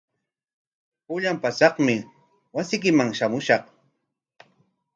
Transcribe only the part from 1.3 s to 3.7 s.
paqasmi wasiykiman shamushaq.